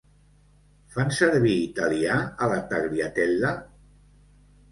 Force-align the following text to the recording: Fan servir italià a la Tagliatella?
Fan 0.93 1.11
servir 1.17 1.51
italià 1.65 2.15
a 2.45 2.49
la 2.53 2.57
Tagliatella? 2.73 3.55